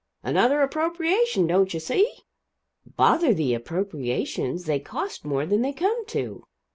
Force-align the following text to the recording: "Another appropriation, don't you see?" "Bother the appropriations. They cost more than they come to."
"Another 0.23 0.63
appropriation, 0.63 1.45
don't 1.45 1.75
you 1.75 1.79
see?" 1.79 2.11
"Bother 2.97 3.35
the 3.35 3.53
appropriations. 3.53 4.65
They 4.65 4.79
cost 4.79 5.23
more 5.25 5.45
than 5.45 5.61
they 5.61 5.73
come 5.73 6.07
to." 6.07 6.43